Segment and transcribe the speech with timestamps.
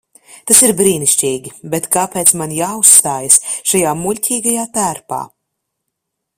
[0.51, 3.39] Tas ir brīnišķīgi, bet kāpēc man jāuzstājas
[3.73, 5.25] šajā muļķīgajā tērpā?